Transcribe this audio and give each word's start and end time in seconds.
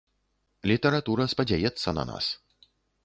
Літаратура 0.71 1.27
спадзяецца 1.33 1.89
на 1.99 2.03
нас. 2.11 2.33